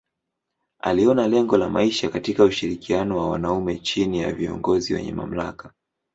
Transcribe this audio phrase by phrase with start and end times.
[0.79, 5.73] Aliona lengo ya maisha katika ushirikiano wa wanaume chini ya viongozi wenye mamlaka.